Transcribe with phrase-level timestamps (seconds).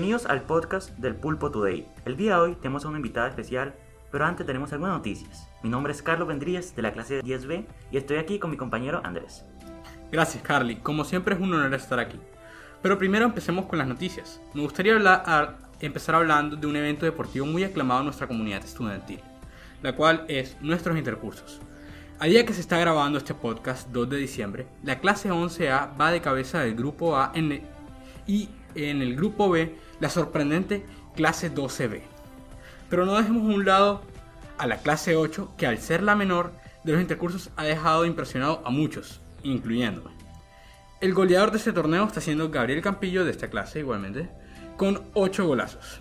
[0.00, 1.86] Bienvenidos al podcast del Pulpo Today.
[2.06, 3.74] El día de hoy tenemos a una invitada especial,
[4.10, 5.46] pero antes tenemos algunas noticias.
[5.62, 9.02] Mi nombre es Carlos Vendríez de la clase 10B y estoy aquí con mi compañero
[9.04, 9.44] Andrés.
[10.10, 12.18] Gracias Carly, como siempre es un honor estar aquí.
[12.80, 14.40] Pero primero empecemos con las noticias.
[14.54, 14.96] Me gustaría
[15.80, 19.20] empezar hablando de un evento deportivo muy aclamado en nuestra comunidad estudiantil,
[19.82, 21.60] la cual es nuestros intercursos.
[22.18, 26.10] A día que se está grabando este podcast, 2 de diciembre, la clase 11A va
[26.10, 27.68] de cabeza del grupo A en
[28.26, 30.84] y en el grupo B la sorprendente
[31.14, 32.02] clase 12B.
[32.88, 34.02] Pero no dejemos a un lado
[34.58, 36.52] a la clase 8 que al ser la menor
[36.84, 40.10] de los intercursos ha dejado impresionado a muchos, incluyéndome.
[41.00, 44.28] El goleador de este torneo está siendo Gabriel Campillo de esta clase igualmente,
[44.76, 46.00] con 8 golazos.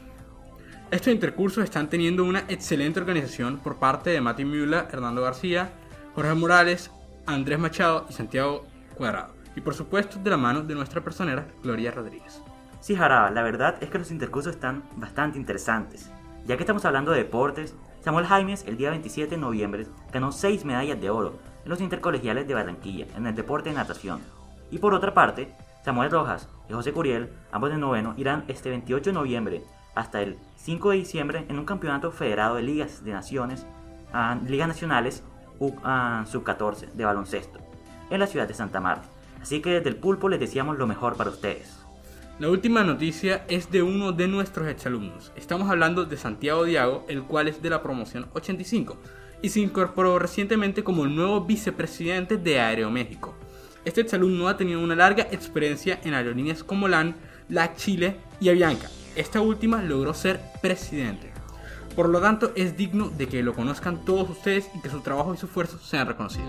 [0.92, 5.72] Estos intercursos están teniendo una excelente organización por parte de Mati Müller, Hernando García,
[6.16, 6.92] Jorge Morales,
[7.26, 8.66] Andrés Machado y Santiago
[8.96, 9.36] Cuadrado.
[9.56, 12.42] Y por supuesto de la mano de nuestra personera Gloria Rodríguez.
[12.82, 16.10] Sí, Jaraba, la verdad es que los intercursos están bastante interesantes.
[16.46, 20.64] Ya que estamos hablando de deportes, Samuel Jaimes el día 27 de noviembre ganó 6
[20.64, 24.22] medallas de oro en los intercolegiales de Barranquilla en el deporte de natación.
[24.72, 29.10] Y por otra parte, Samuel Rojas y José Curiel, ambos de noveno, irán este 28
[29.10, 29.64] de noviembre
[29.94, 33.66] hasta el 5 de diciembre en un campeonato federado de ligas de naciones,
[34.14, 35.24] uh, ligas nacionales
[35.60, 37.60] sub-14 de baloncesto
[38.10, 39.10] en la ciudad de Santa Marta.
[39.42, 41.79] Así que desde el pulpo les deseamos lo mejor para ustedes.
[42.40, 45.34] La última noticia es de uno de nuestros exalumnos.
[45.36, 48.96] Estamos hablando de Santiago Diago, el cual es de la promoción 85
[49.42, 53.36] y se incorporó recientemente como el nuevo vicepresidente de Aeroméxico.
[53.84, 57.18] Este exalumno ha tenido una larga experiencia en aerolíneas como LAN,
[57.50, 58.90] LAC Chile y Avianca.
[59.18, 61.34] Esta última logró ser presidente.
[61.94, 65.34] Por lo tanto, es digno de que lo conozcan todos ustedes y que su trabajo
[65.34, 66.48] y su esfuerzo sean reconocidos.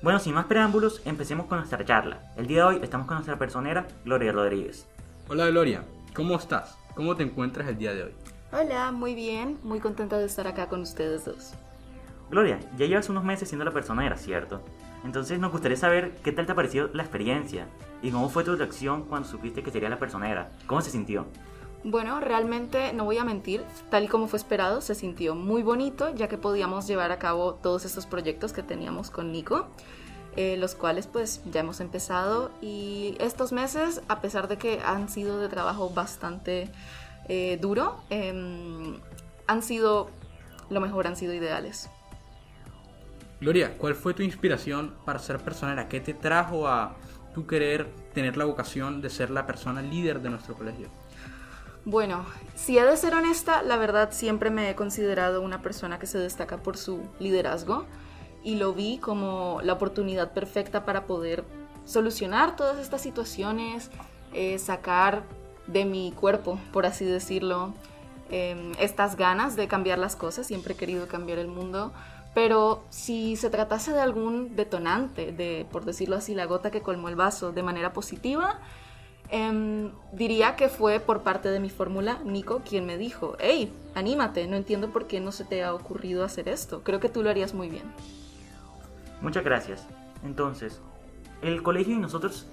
[0.00, 2.20] Bueno, sin más preámbulos, empecemos con nuestra charla.
[2.36, 4.86] El día de hoy estamos con nuestra personera, Gloria Rodríguez.
[5.28, 5.82] Hola Gloria,
[6.14, 6.78] ¿cómo estás?
[6.94, 8.12] ¿Cómo te encuentras el día de hoy?
[8.52, 11.52] Hola, muy bien, muy contenta de estar acá con ustedes dos.
[12.30, 14.62] Gloria, ya llevas unos meses siendo la personera, ¿cierto?
[15.04, 17.66] Entonces nos gustaría saber qué tal te ha parecido la experiencia
[18.00, 20.52] y cómo fue tu reacción cuando supiste que sería la personera.
[20.68, 21.26] ¿Cómo se sintió?
[21.84, 26.12] Bueno, realmente no voy a mentir, tal y como fue esperado, se sintió muy bonito
[26.14, 29.68] ya que podíamos llevar a cabo todos estos proyectos que teníamos con Nico,
[30.36, 35.08] eh, los cuales pues ya hemos empezado y estos meses, a pesar de que han
[35.08, 36.68] sido de trabajo bastante
[37.28, 38.98] eh, duro, em,
[39.46, 40.10] han sido
[40.70, 41.88] lo mejor, han sido ideales.
[43.40, 45.88] Gloria, ¿cuál fue tu inspiración para ser personera?
[45.88, 46.96] ¿Qué te trajo a
[47.34, 50.88] tu querer tener la vocación de ser la persona líder de nuestro colegio?
[51.84, 52.24] Bueno,
[52.54, 56.18] si he de ser honesta, la verdad siempre me he considerado una persona que se
[56.18, 57.86] destaca por su liderazgo
[58.42, 61.44] y lo vi como la oportunidad perfecta para poder
[61.84, 63.90] solucionar todas estas situaciones,
[64.34, 65.22] eh, sacar
[65.66, 67.72] de mi cuerpo, por así decirlo,
[68.30, 70.46] em, estas ganas de cambiar las cosas.
[70.46, 71.92] Siempre he querido cambiar el mundo
[72.38, 77.08] pero si se tratase de algún detonante, de, por decirlo así, la gota que colmó
[77.08, 78.60] el vaso de manera positiva,
[79.30, 84.46] em, diría que fue por parte de mi fórmula Nico quien me dijo, hey, anímate,
[84.46, 87.30] no entiendo por qué no se te ha ocurrido hacer esto, creo que tú lo
[87.30, 87.84] harías muy bien.
[89.20, 89.86] Muchas gracias.
[90.24, 90.80] Entonces,
[91.42, 92.46] el colegio y nosotros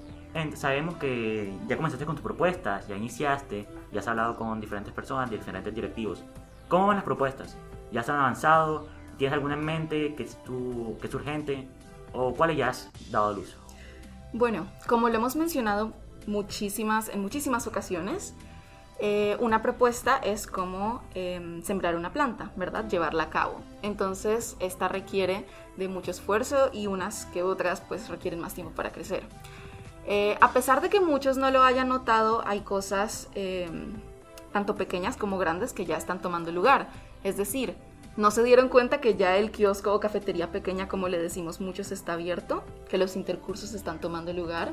[0.56, 5.30] sabemos que ya comenzaste con tus propuestas, ya iniciaste, ya has hablado con diferentes personas,
[5.30, 6.24] diferentes directivos.
[6.68, 7.56] ¿Cómo van las propuestas?
[7.92, 8.88] ¿Ya se han avanzado?
[9.18, 11.68] ¿Tienes alguna en mente que es, tu, que es urgente?
[12.12, 13.56] ¿O cuáles ya has dado a luz?
[14.34, 15.94] Bueno, como lo hemos mencionado
[16.28, 18.34] muchísimas, en muchísimas ocasiones,
[19.00, 22.88] eh, una propuesta es como em, sembrar una planta, ¿verdad?
[22.88, 23.60] Llevarla a cabo.
[23.82, 28.92] Entonces, esta requiere de mucho esfuerzo y unas que otras pues requieren más tiempo para
[28.92, 29.24] crecer.
[30.08, 33.94] Eh, a pesar de que muchos no lo hayan notado, hay cosas em,
[34.54, 36.88] tanto pequeñas como grandes que ya están tomando lugar.
[37.24, 37.76] Es decir,
[38.16, 41.92] no se dieron cuenta que ya el kiosco o cafetería pequeña, como le decimos muchos,
[41.92, 44.72] está abierto, que los intercursos están tomando lugar.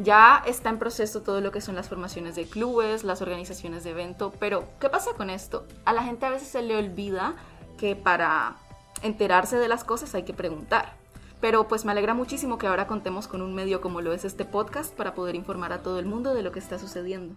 [0.00, 3.90] Ya está en proceso todo lo que son las formaciones de clubes, las organizaciones de
[3.90, 5.66] evento, pero ¿qué pasa con esto?
[5.84, 7.34] A la gente a veces se le olvida
[7.76, 8.54] que para
[9.02, 10.92] enterarse de las cosas hay que preguntar.
[11.40, 14.44] Pero pues me alegra muchísimo que ahora contemos con un medio como lo es este
[14.44, 17.34] podcast para poder informar a todo el mundo de lo que está sucediendo.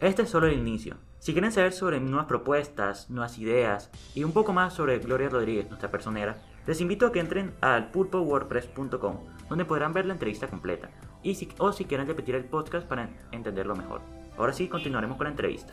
[0.00, 0.96] Este es solo el inicio.
[1.18, 5.68] Si quieren saber sobre nuevas propuestas, nuevas ideas y un poco más sobre Gloria Rodríguez,
[5.68, 9.16] nuestra personera, les invito a que entren al pulpowordpress.com,
[9.48, 10.90] donde podrán ver la entrevista completa,
[11.22, 14.02] y si, o si quieren repetir el podcast para entenderlo mejor.
[14.36, 15.72] Ahora sí, continuaremos con la entrevista.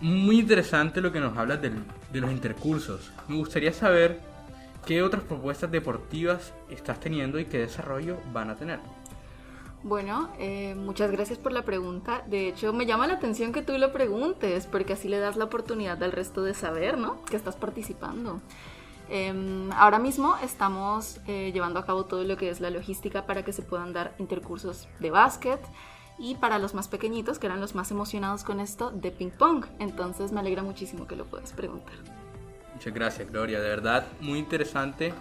[0.00, 3.12] Muy interesante lo que nos hablas de los intercursos.
[3.28, 4.20] Me gustaría saber
[4.84, 8.80] qué otras propuestas deportivas estás teniendo y qué desarrollo van a tener.
[9.86, 12.24] Bueno, eh, muchas gracias por la pregunta.
[12.26, 15.44] De hecho, me llama la atención que tú lo preguntes, porque así le das la
[15.44, 17.24] oportunidad al resto de saber, ¿no?
[17.26, 18.40] Que estás participando.
[19.08, 23.44] Em, ahora mismo estamos eh, llevando a cabo todo lo que es la logística para
[23.44, 25.60] que se puedan dar intercursos de básquet
[26.18, 29.66] y para los más pequeñitos, que eran los más emocionados con esto, de ping pong.
[29.78, 31.94] Entonces me alegra muchísimo que lo puedas preguntar.
[32.74, 33.60] Muchas gracias, Gloria.
[33.60, 35.14] De verdad, muy interesante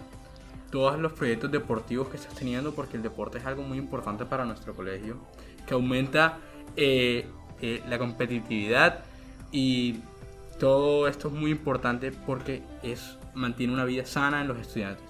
[0.75, 4.43] todos los proyectos deportivos que estás teniendo porque el deporte es algo muy importante para
[4.43, 5.15] nuestro colegio,
[5.65, 6.39] que aumenta
[6.75, 7.29] eh,
[7.61, 9.05] eh, la competitividad
[9.53, 10.01] y
[10.59, 15.05] todo esto es muy importante porque es mantiene una vida sana en los estudiantes.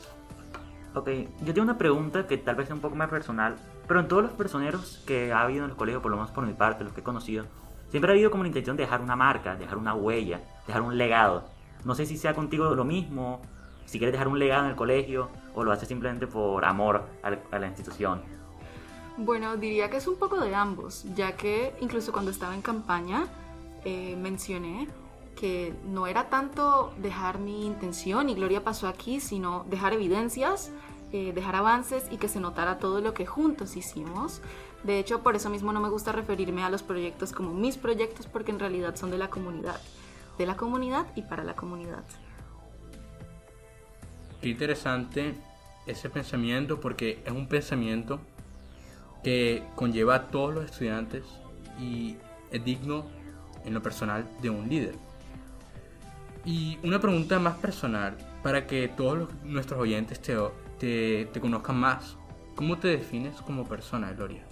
[0.93, 1.09] Ok,
[1.43, 3.55] yo tengo una pregunta que tal vez sea un poco más personal,
[3.87, 6.45] pero en todos los personeros que ha habido en los colegios, por lo menos por
[6.45, 7.45] mi parte, los que he conocido,
[7.89, 10.95] siempre ha habido como la intención de dejar una marca, dejar una huella, dejar un
[10.95, 11.49] legado.
[11.85, 13.41] No sé si sea contigo lo mismo,
[13.85, 17.59] si quieres dejar un legado en el colegio o lo haces simplemente por amor a
[17.59, 18.21] la institución.
[19.17, 23.27] Bueno, diría que es un poco de ambos, ya que incluso cuando estaba en campaña
[23.85, 24.89] eh, mencioné
[25.35, 30.71] que no era tanto dejar mi intención y Gloria pasó aquí, sino dejar evidencias,
[31.13, 34.41] eh, dejar avances y que se notara todo lo que juntos hicimos.
[34.83, 38.27] De hecho, por eso mismo no me gusta referirme a los proyectos como mis proyectos
[38.27, 39.79] porque en realidad son de la comunidad,
[40.37, 42.03] de la comunidad y para la comunidad.
[44.45, 45.33] Qué interesante
[45.87, 48.19] ese pensamiento porque es un pensamiento
[49.23, 51.23] que conlleva a todos los estudiantes
[51.79, 52.15] y
[52.51, 53.07] es digno
[53.65, 54.93] en lo personal de un líder.
[56.45, 60.37] Y una pregunta más personal para que todos los- nuestros oyentes te,
[60.77, 62.15] te, te conozcan más.
[62.55, 64.43] ¿Cómo te defines como persona, Gloria?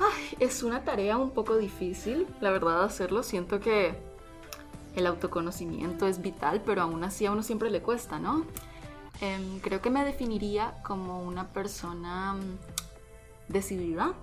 [0.00, 3.22] Ay, es una tarea un poco difícil, la verdad, hacerlo.
[3.22, 3.94] Siento que
[4.96, 8.44] el autoconocimiento es vital, pero aún así a uno siempre le cuesta, ¿no?
[9.20, 14.14] Em, creo que me definiría como una persona mm, decidida.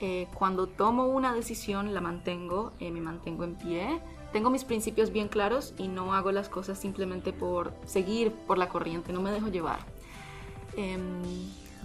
[0.00, 4.00] Eh, cuando tomo una decisión la mantengo, eh, me mantengo en pie.
[4.32, 8.68] Tengo mis principios bien claros y no hago las cosas simplemente por seguir por la
[8.68, 9.80] corriente, no me dejo llevar.
[10.76, 11.22] Em,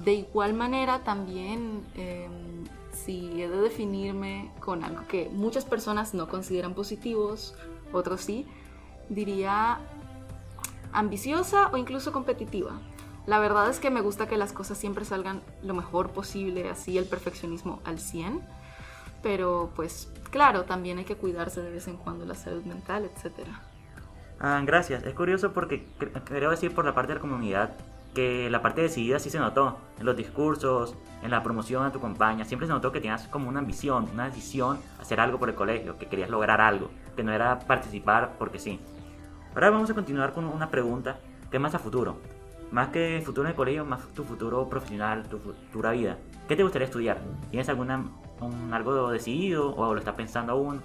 [0.04, 6.28] de igual manera también em, si he de definirme con algo que muchas personas no
[6.28, 7.54] consideran positivos,
[7.92, 8.46] otros sí,
[9.10, 9.80] diría
[10.94, 12.72] ambiciosa o incluso competitiva.
[13.26, 16.98] La verdad es que me gusta que las cosas siempre salgan lo mejor posible, así
[16.98, 18.42] el perfeccionismo al 100,
[19.22, 23.62] pero pues claro, también hay que cuidarse de vez en cuando la salud mental, etcétera.
[24.40, 25.04] Ah, gracias.
[25.04, 27.72] Es curioso porque cre- creo decir por la parte de la comunidad
[28.14, 32.00] que la parte decidida sí se notó en los discursos, en la promoción de tu
[32.00, 32.46] campaña.
[32.46, 35.98] Siempre se notó que tenías como una ambición, una decisión, hacer algo por el colegio,
[35.98, 38.80] que querías lograr algo, que no era participar porque sí.
[39.58, 41.18] Ahora vamos a continuar con una pregunta
[41.50, 42.18] que más a futuro.
[42.70, 46.20] Más que futuro en el colegio, más tu futuro profesional, tu futura vida.
[46.48, 47.18] ¿Qué te gustaría estudiar?
[47.50, 48.06] ¿Tienes alguna,
[48.40, 50.80] un- algo decidido o lo estás pensando aún?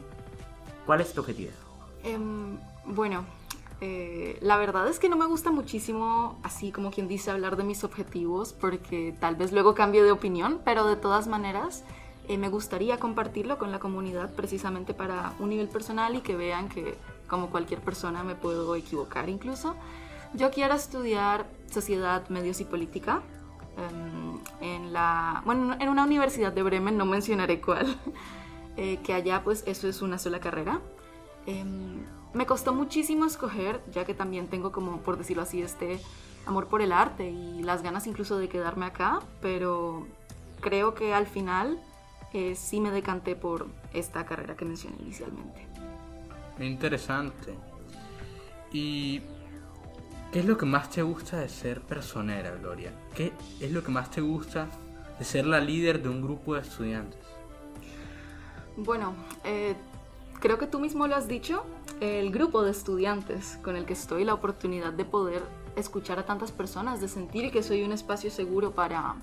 [0.86, 1.50] ¿Cuál es tu objetivo?
[2.02, 3.26] Em, bueno,
[3.82, 7.64] eh, la verdad es que no me gusta muchísimo, así como quien dice, hablar de
[7.64, 11.84] mis objetivos, porque tal vez luego cambie de opinión, pero de todas maneras
[12.26, 16.70] eh, me gustaría compartirlo con la comunidad precisamente para un nivel personal y que vean
[16.70, 16.94] que
[17.32, 19.74] como cualquier persona me puedo equivocar incluso.
[20.34, 23.22] Yo quiero estudiar sociedad, medios y política
[23.78, 27.96] em, en la, bueno, en una universidad de Bremen, no mencionaré cuál,
[28.76, 30.82] eh, que allá pues eso es una sola carrera.
[31.46, 36.00] Em, me costó muchísimo escoger, ya que también tengo como, por decirlo así, este
[36.44, 40.06] amor por el arte y las ganas incluso de quedarme acá, pero
[40.60, 41.80] creo que al final
[42.34, 45.72] eh, sí me decanté por esta carrera que mencioné inicialmente.
[46.58, 47.54] Interesante.
[48.72, 49.20] ¿Y
[50.32, 52.92] qué es lo que más te gusta de ser personera, Gloria?
[53.14, 54.68] ¿Qué es lo que más te gusta
[55.18, 57.20] de ser la líder de un grupo de estudiantes?
[58.76, 59.74] Bueno, eh,
[60.40, 61.64] creo que tú mismo lo has dicho,
[62.00, 65.42] el grupo de estudiantes con el que estoy, la oportunidad de poder
[65.76, 69.16] escuchar a tantas personas, de sentir que soy un espacio seguro para,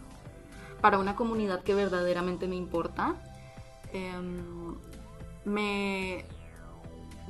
[0.82, 3.16] para una comunidad que verdaderamente me importa.
[3.92, 4.76] Em,
[5.46, 6.26] me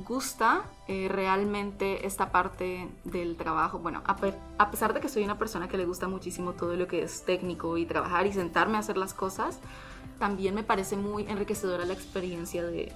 [0.08, 3.80] gusta eh, realmente esta parte del trabajo.
[3.80, 6.76] Bueno, a, pe- a pesar de que soy una persona que le gusta muchísimo todo
[6.76, 9.60] lo que es técnico y trabajar y sentarme a hacer las cosas,
[10.18, 12.92] también me parece muy enriquecedora la experiencia de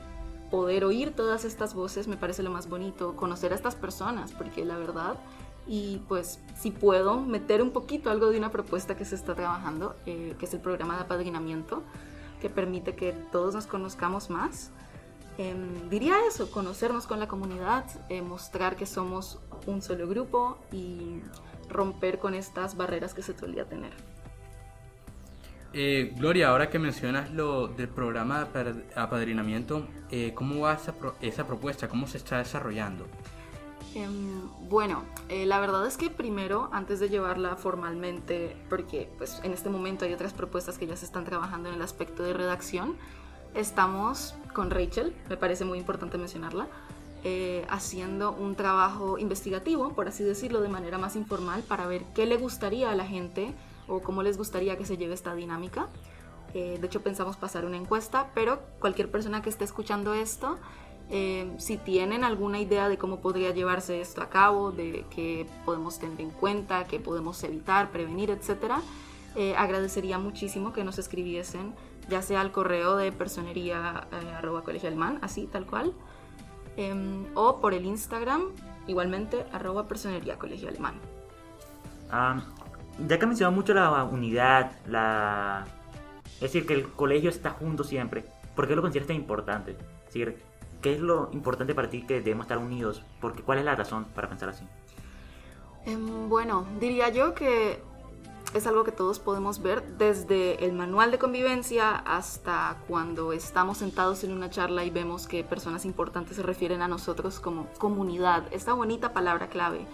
[0.50, 4.64] poder oír todas estas voces, me parece lo más bonito, conocer a estas personas, porque
[4.64, 5.18] la verdad,
[5.66, 9.96] y pues si puedo meter un poquito algo de una propuesta que se está trabajando,
[10.06, 11.82] eh, que es el programa de apadrinamiento,
[12.40, 14.70] que permite que todos nos conozcamos más.
[15.38, 21.22] Em, diría eso, conocernos con la comunidad, eh, mostrar que somos un solo grupo y
[21.70, 23.94] romper con estas barreras que se solía tener.
[25.76, 31.48] Eh, Gloria, ahora que mencionas lo del programa de apadrinamiento, eh, ¿cómo va esa, esa,
[31.48, 31.88] propuesta?
[31.88, 33.08] ¿Cómo se está desarrollando?
[33.96, 39.70] Em, bueno, la verdad es que primero, antes de llevarla formalmente, porque pues en este
[39.70, 42.96] momento hay otras propuestas que ya se están trabajando en el aspecto de redacción,
[43.56, 46.68] estamos con Rachel, me parece muy importante mencionarla,
[47.24, 52.26] eh, haciendo un trabajo investigativo, por así decirlo, de manera más informal, para ver qué
[52.26, 53.54] le gustaría a la gente
[53.88, 55.88] o cómo les gustaría que se lleve esta dinámica.
[56.54, 60.58] Eh, de hecho, pensamos pasar una encuesta, pero cualquier persona que esté escuchando esto,
[61.10, 66.00] eh, si tienen alguna idea de cómo podría llevarse esto a cabo, de qué podemos
[66.00, 68.74] tener en cuenta, qué podemos evitar, prevenir, etc.,
[69.58, 71.74] agradecería muchísimo que nos escribiesen
[72.10, 75.94] ya sea al correo de personería eh, arroba colegialman, así tal cual,
[76.78, 78.44] em, o por el Instagram,
[78.88, 80.96] igualmente arroba personería colegialman.
[83.08, 85.66] ya que mencionado mucho la unidad, la...
[86.36, 89.72] es decir, que el colegio está junto siempre, ¿por qué lo consideras tan importante?
[89.72, 90.38] Es decir,
[90.82, 93.04] ¿qué es lo importante para ti que debemos estar unidos?
[93.20, 94.66] Porque, ¿Cuál es la razón para pensar así?
[95.86, 97.82] Em, bueno, diría yo que
[98.54, 104.24] es algo que todos podemos ver desde el manual de convivencia hasta cuando estamos sentados
[104.24, 108.44] en una charla y vemos que personas importantes se refieren a nosotros como comunidad.
[108.52, 109.88] Esta bonita palabra clave.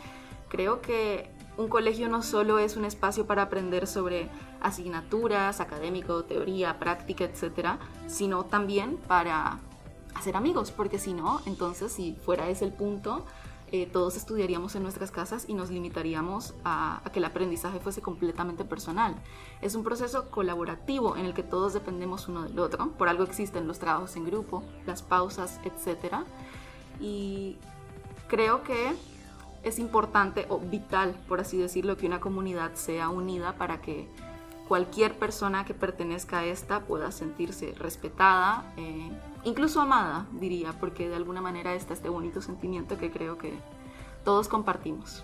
[0.50, 4.30] Creo que un colegio no solo es un espacio para aprender sobre
[4.62, 9.60] asignaturas, académico, teoría, práctica, etcétera, sino también para
[10.16, 13.26] hacer amigos, porque si no, entonces si fuera ese el punto,
[13.72, 18.66] eh, todos estudiaríamos en nuestras casas y nos limitaríamos a, que el aprendizaje fuese completamente
[18.66, 19.16] personal.
[19.62, 22.92] Es un proceso colaborativo en el que todos dependemos uno del otro.
[22.92, 26.16] Por algo existen los trabajos en grupo, las pausas, etc.
[27.00, 27.58] Y
[28.28, 28.94] creo que
[29.64, 34.08] es importante o vital, por así decirlo, que una comunidad sea unida para que
[34.70, 39.10] cualquier persona que pertenezca a esta pueda sentirse respetada, eh,
[39.44, 43.54] incluso amada, diría, porque de alguna manera está este bonito sentimiento que creo que
[44.24, 45.24] todos compartimos.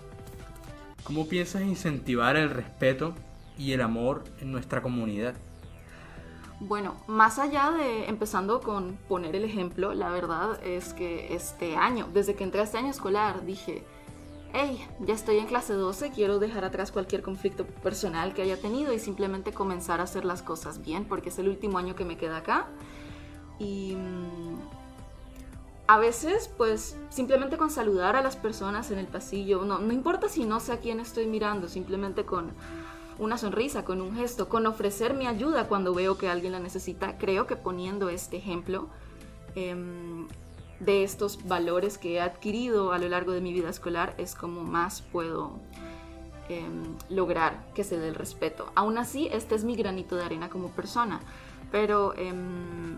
[1.04, 3.14] ¿Cómo piensas incentivar el respeto
[3.56, 5.36] y el amor en nuestra comunidad?
[6.58, 12.08] Bueno, más allá de empezando con poner el ejemplo, la verdad es que este año,
[12.12, 13.84] desde que entré a este año escolar, dije,
[14.58, 18.94] hey, ya estoy en clase 12, quiero dejar atrás cualquier conflicto personal que haya tenido
[18.94, 22.16] y simplemente comenzar a hacer las cosas bien, porque es el último año que me
[22.16, 22.66] queda acá.
[23.58, 24.56] Y mm,
[25.88, 30.30] a veces, pues simplemente con saludar a las personas en el pasillo, no, no importa
[30.30, 32.52] si no sé a quién estoy mirando, simplemente con
[33.18, 37.18] una sonrisa, con un gesto, con ofrecer mi ayuda cuando veo que alguien la necesita,
[37.18, 38.88] creo que poniendo este ejemplo
[39.54, 40.26] em,
[40.80, 44.62] de estos valores que he adquirido a lo largo de mi vida escolar es como
[44.62, 45.52] más puedo
[46.48, 48.70] em, lograr que se dé el respeto.
[48.74, 51.20] Aún así, este es mi granito de arena como persona,
[51.72, 52.96] pero em,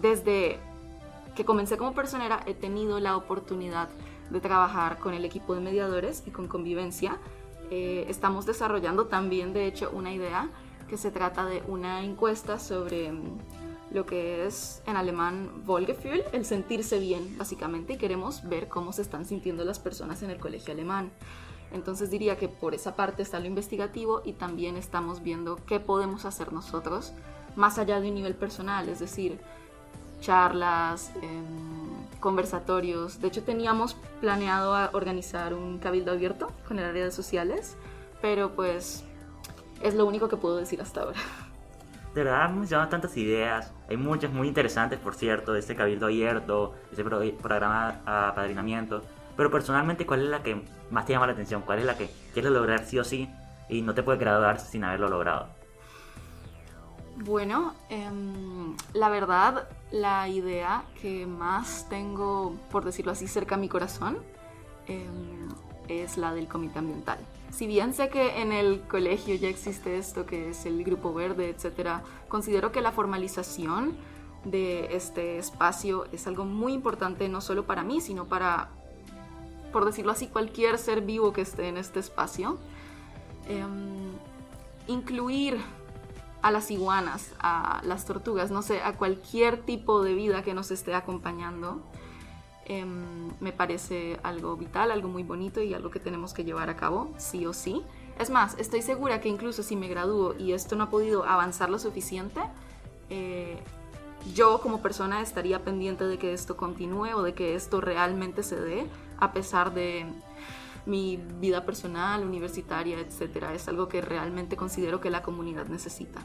[0.00, 0.58] desde
[1.34, 3.88] que comencé como personera he tenido la oportunidad
[4.30, 7.18] de trabajar con el equipo de mediadores y con convivencia.
[7.70, 10.48] Eh, estamos desarrollando también, de hecho, una idea
[10.88, 13.38] que se trata de una encuesta sobre mm,
[13.92, 19.02] lo que es en alemán Wohlgefühl, el sentirse bien, básicamente, y queremos ver cómo se
[19.02, 21.10] están sintiendo las personas en el colegio alemán.
[21.72, 26.24] Entonces diría que por esa parte está lo investigativo y también estamos viendo qué podemos
[26.24, 27.12] hacer nosotros
[27.56, 29.38] más allá de un nivel personal, es decir,
[30.20, 33.20] charlas, em, conversatorios.
[33.20, 37.76] De hecho, teníamos planeado organizar un cabildo abierto con el área de sociales,
[38.20, 39.04] pero pues
[39.82, 41.20] es lo único que puedo decir hasta ahora.
[42.14, 43.72] De verdad, hemos llevado tantas ideas.
[43.88, 49.02] Hay muchas muy interesantes, por cierto, de este cabildo abierto, de este programa de apadrinamiento.
[49.36, 51.62] Pero personalmente, ¿cuál es la que más te llama la atención?
[51.62, 53.30] ¿Cuál es la que quieres lograr sí o sí
[53.68, 55.48] y no te puedes graduar sin haberlo logrado?
[57.16, 63.68] Bueno, em, la verdad, la idea que más tengo, por decirlo así, cerca a mi
[63.68, 64.18] corazón
[64.86, 65.48] em,
[65.88, 67.18] es la del comité ambiental.
[67.52, 71.50] Si bien sé que en el colegio ya existe esto que es el grupo verde,
[71.50, 73.94] etc., considero que la formalización
[74.44, 78.70] de este espacio es algo muy importante no solo para mí, sino para,
[79.70, 82.58] por decirlo así, cualquier ser vivo que esté en este espacio.
[83.46, 84.12] Em,
[84.86, 85.60] incluir
[86.40, 90.70] a las iguanas, a las tortugas, no sé, a cualquier tipo de vida que nos
[90.70, 91.82] esté acompañando.
[92.66, 96.76] Em, me parece algo vital, algo muy bonito y algo que tenemos que llevar a
[96.76, 97.82] cabo, sí o sí.
[98.18, 101.70] Es más, estoy segura que incluso si me gradúo y esto no ha podido avanzar
[101.70, 102.40] lo suficiente,
[103.10, 103.58] eh,
[104.32, 108.60] yo como persona estaría pendiente de que esto continúe o de que esto realmente se
[108.60, 108.86] dé,
[109.18, 110.06] a pesar de
[110.86, 113.50] mi vida personal, universitaria, etc.
[113.54, 116.20] Es algo que realmente considero que la comunidad necesita.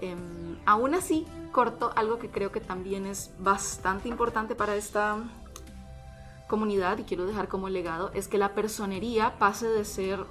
[0.00, 5.18] Em, aún así, corto algo que creo que también es bastante importante para esta
[6.48, 10.24] comunidad y quiero dejar como legado, es que la personería pase de ser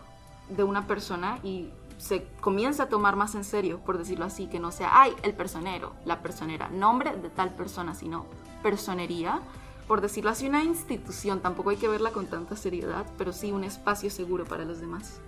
[0.49, 4.59] de una persona y se comienza a tomar más en serio, por decirlo así, que
[4.59, 8.25] no sea, ay, el personero, la personera, nombre de tal persona, sino
[8.63, 9.41] personería,
[9.87, 13.63] por decirlo así, una institución, tampoco hay que verla con tanta seriedad, pero sí un
[13.63, 15.19] espacio seguro para los demás.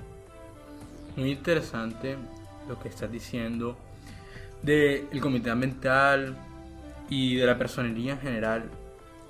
[1.16, 2.18] Muy interesante
[2.68, 3.76] lo que estás diciendo
[4.64, 6.38] del comité ambiental
[7.10, 8.70] y de la personería en general.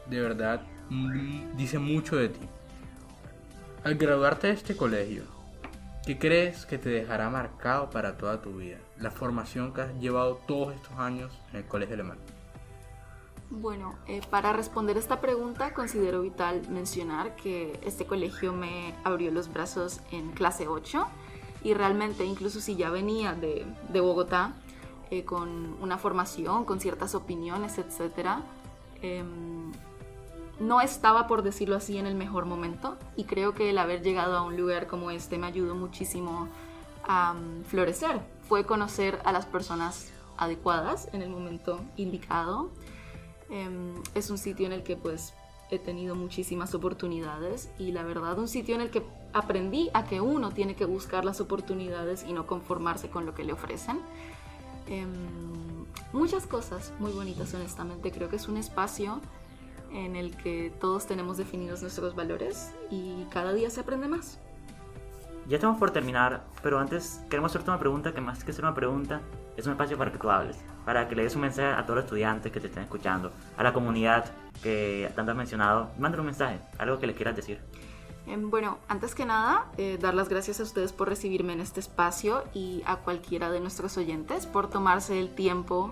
[0.10, 2.40] De verdad, mm, dice mucho de ti.
[3.84, 5.24] Al graduarte de este colegio,
[6.06, 8.78] ¿qué crees que te dejará marcado para toda tu vida?
[9.00, 12.18] La formación que has llevado todos estos años en el colegio alemán.
[13.52, 19.52] Bueno, eh, para responder esta pregunta considero vital mencionar que este colegio me abrió los
[19.52, 21.06] brazos en clase 8
[21.62, 23.66] y realmente incluso si ya venía de,
[24.02, 24.54] Bogotá
[25.12, 28.39] eh, con una formación, con ciertas opiniones, etc.,
[29.01, 29.72] em,
[30.60, 34.38] no estaba, por decirlo así, en el mejor momento y creo que el haber llegado
[34.38, 36.48] a un lugar como este me ayudó muchísimo
[37.08, 38.22] a mm, florecer.
[38.48, 42.70] Fue conocer a las personas adecuadas en el momento indicado
[43.51, 45.34] Em, es un sitio en el que pues
[45.70, 49.03] he tenido muchísimas oportunidades y la verdad un sitio en el que
[49.34, 53.44] aprendí a que uno tiene que buscar las oportunidades y no conformarse con lo que
[53.44, 54.00] le ofrecen.
[54.92, 55.08] Em,
[56.12, 59.22] muchas cosas muy bonitas honestamente, creo que es un espacio
[59.94, 64.38] en el que todos tenemos definidos nuestros valores y cada día se aprende más.
[65.48, 68.76] Ya estamos por terminar, pero antes queremos hacerte una pregunta que más que ser una
[68.76, 69.22] pregunta
[69.56, 71.98] es un espacio para que tú hables para que le des un mensaje a todos
[71.98, 74.25] los estudiantes que te estén escuchando, a la comunidad
[74.64, 75.92] que tanto has mencionado.
[75.98, 77.60] Mándale un mensaje, algo que le quieras decir.
[78.27, 81.79] Em, bueno, antes que nada, eh, dar las gracias a ustedes por recibirme en este
[81.79, 85.92] espacio y a cualquiera de nuestros oyentes por tomarse el tiempo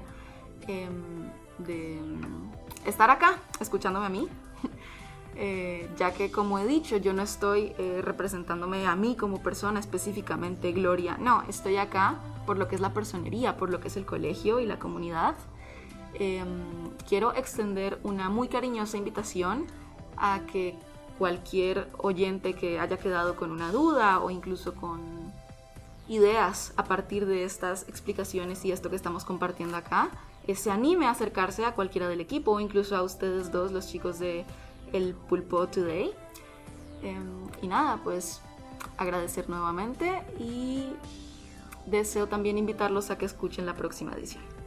[0.68, 2.00] em, de
[2.86, 4.28] estar acá escuchándome a mí.
[5.42, 9.80] Eh, ya que como he dicho, yo no estoy eh, representándome a mí como persona
[9.80, 13.96] específicamente, Gloria, no, estoy acá por lo que es la personería, por lo que es
[13.96, 15.36] el colegio y la comunidad.
[16.14, 19.66] Em, quiero extender una muy cariñosa invitación
[20.18, 20.76] a que
[21.20, 25.00] cualquier oyente que haya quedado con una duda o incluso con
[26.08, 30.10] ideas a partir de estas explicaciones y esto que estamos compartiendo acá,
[30.46, 33.88] que se anime a acercarse a cualquiera del equipo o incluso a ustedes dos, los
[33.88, 34.46] chicos de
[34.94, 36.12] el Pulpo Today.
[37.04, 38.42] Em, y nada, pues
[38.98, 40.88] agradecer nuevamente y
[41.86, 44.59] deseo también invitarlos a que escuchen la próxima edición.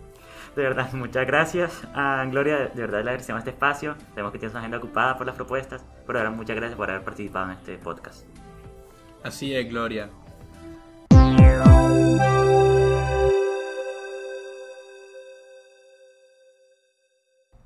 [0.57, 3.97] De verdad, muchas gracias a Gloria, de verdad le agradecemos este espacio.
[4.11, 7.05] Sabemos que tienes una agenda ocupada por las propuestas, pero ahora muchas gracias por haber
[7.05, 8.27] participado en este podcast.
[9.23, 10.11] Así es, Gloria.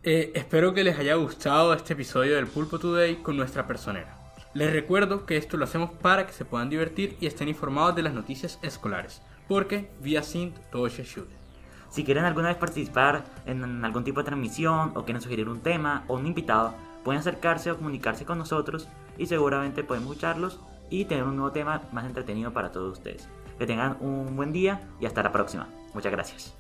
[0.09, 4.17] Eh, espero que les haya gustado este episodio del Pulpo Today con nuestra personera.
[4.55, 8.03] Les recuerdo que esto lo hacemos para que se puedan divertir y estén informados de
[8.03, 11.46] las noticias escolares, porque vía Sint todo se ayuda.
[11.91, 16.05] Si quieren alguna vez participar en algún tipo de transmisión o quieren sugerir un tema
[16.09, 21.25] o un invitado, pueden acercarse o comunicarse con nosotros y seguramente podemos escucharlos y tener
[21.25, 23.29] un nuevo tema más entretenido para todos ustedes.
[23.59, 25.69] Que tengan un buen día y hasta la próxima.
[25.95, 26.55] Muchas gracias.